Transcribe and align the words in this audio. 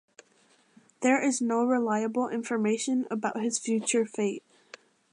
There 1.01 1.21
is 1.21 1.43
no 1.43 1.63
reliable 1.63 2.27
information 2.27 3.05
about 3.11 3.39
his 3.39 3.59
future 3.59 4.03
fate. 4.03 4.43